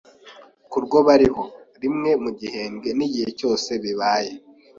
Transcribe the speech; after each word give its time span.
ku 0.71 0.77
rwo 0.85 0.97
bariho, 1.07 1.43
rimwe 1.81 2.11
mu 2.23 2.29
gihembwe 2.39 2.89
n’igihe 2.97 3.29
cyose 3.39 3.69
bibaye 3.83 4.31